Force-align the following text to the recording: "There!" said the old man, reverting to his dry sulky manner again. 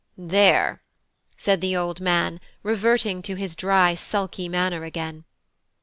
"There!" 0.17 0.81
said 1.37 1.61
the 1.61 1.77
old 1.77 2.01
man, 2.01 2.39
reverting 2.63 3.21
to 3.21 3.35
his 3.35 3.55
dry 3.55 3.93
sulky 3.93 4.49
manner 4.49 4.83
again. 4.83 5.25